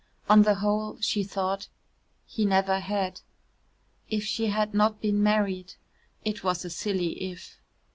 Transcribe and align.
On 0.27 0.41
the 0.41 0.55
whole, 0.55 0.97
she 0.99 1.23
thought, 1.23 1.67
he 2.25 2.43
never 2.43 2.79
had. 2.79 3.21
If 4.09 4.23
she 4.23 4.47
had 4.47 4.73
not 4.73 4.99
been 4.99 5.21
married 5.21 5.75
it 6.25 6.43
was 6.43 6.65
a 6.65 6.71
silly 6.71 7.21
"if." 7.31 7.59